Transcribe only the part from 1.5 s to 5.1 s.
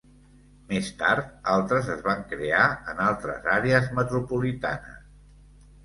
altres es van crear en altres àrees metropolitanes.